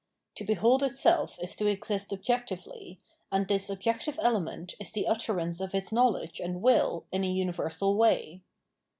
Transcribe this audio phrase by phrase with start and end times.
[0.19, 2.99] * To behold itself is to exist objectively,
[3.31, 7.95] and this objective element is the utterance of its knowledge and will in a universal
[7.95, 8.41] way.